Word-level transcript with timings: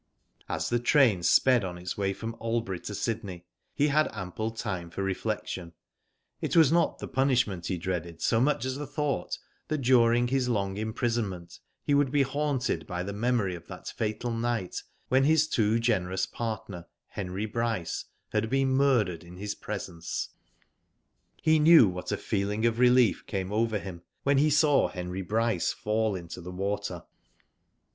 As 0.49 0.67
the 0.69 0.79
train 0.79 1.21
sped 1.21 1.63
on 1.63 1.77
its 1.77 1.95
way 1.95 2.11
from 2.11 2.35
Albury 2.41 2.79
to 2.79 2.95
Sydney, 2.95 3.45
he 3.75 3.89
had 3.89 4.09
ample 4.13 4.49
time 4.49 4.89
for 4.89 5.03
reflection. 5.03 5.73
It 6.41 6.55
was 6.55 6.71
not 6.71 6.97
the 6.97 7.07
punishment 7.07 7.67
he 7.67 7.77
dreaded 7.77 8.19
so 8.19 8.41
much 8.41 8.65
as 8.65 8.77
the 8.77 8.87
thought 8.87 9.37
that 9.67 9.77
during 9.83 10.27
his 10.29 10.49
long 10.49 10.75
imprisonment 10.77 11.59
he 11.83 11.93
would 11.93 12.09
be 12.09 12.23
haunted 12.23 12.87
by 12.87 13.03
the 13.03 13.13
memory 13.13 13.53
of 13.53 13.67
that 13.67 13.89
fatal 13.89 14.31
night 14.31 14.81
when 15.09 15.23
his 15.23 15.47
too 15.47 15.77
generous 15.79 16.25
partner, 16.25 16.87
Henry 17.09 17.45
Bryce, 17.45 18.05
had 18.29 18.49
been 18.49 18.69
murdered 18.69 19.23
in 19.23 19.37
his 19.37 19.53
presence. 19.53 20.29
Digitized 20.31 21.41
byGoogk 21.41 21.43
278 21.43 21.43
WHO 21.43 21.51
DID 21.51 21.51
IT? 21.51 21.51
He 21.51 21.59
knew 21.59 21.87
what 21.87 22.11
a 22.11 22.17
feeling 22.17 22.65
of 22.65 22.79
relief 22.79 23.27
came 23.27 23.51
over 23.53 23.77
him 23.77 24.01
when 24.23 24.39
he 24.39 24.49
saw 24.49 24.87
Henry 24.87 25.21
Bryce 25.21 25.71
fall 25.71 26.15
into 26.15 26.41
the 26.41 26.49
water. 26.51 27.03